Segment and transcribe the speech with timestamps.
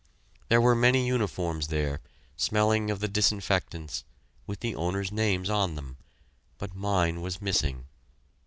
[0.49, 2.01] There were many uniforms there
[2.35, 4.03] smelling of the disinfectants
[4.47, 5.97] with the owners' names on them,
[6.57, 7.85] but mine was missing.